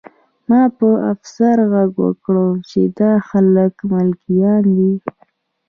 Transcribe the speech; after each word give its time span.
ما 0.49 0.61
په 0.77 0.89
افسر 1.11 1.57
غږ 1.71 1.91
وکړ 2.05 2.35
چې 2.69 2.81
دا 2.99 3.11
خلک 3.29 3.73
ملکیان 3.93 4.63
دي 4.77 4.93